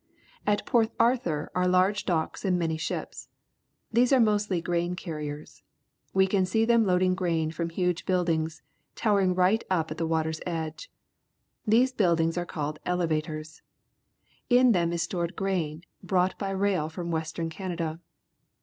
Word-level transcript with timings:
At 0.47 0.65
Port 0.65 0.89
Arthur 0.99 1.51
are 1.53 1.67
large 1.67 2.05
docks 2.05 2.43
and 2.43 2.57
many 2.57 2.75
ships. 2.75 3.29
These 3.93 4.11
are 4.11 4.19
mostly 4.19 4.59
grain 4.59 4.95
carriers. 4.95 5.61
We 6.11 6.25
can 6.25 6.43
see 6.43 6.65
them 6.65 6.87
loading 6.87 7.13
grain 7.13 7.51
from 7.51 7.69
huge 7.69 8.07
buildings, 8.07 8.63
towering 8.95 9.33
up 9.33 9.37
right 9.37 9.63
at 9.69 9.95
the 9.99 10.07
water's 10.07 10.41
edge. 10.43 10.89
These 11.67 11.93
buildings 11.93 12.35
are 12.35 12.47
called 12.47 12.79
elevators. 12.83 13.61
In 14.49 14.71
them 14.71 14.91
is 14.91 15.03
stored 15.03 15.35
grain 15.35 15.83
brought 16.01 16.35
by 16.39 16.49
rail 16.49 16.89
from 16.89 17.11
Western 17.11 17.51
Canada. 17.51 17.99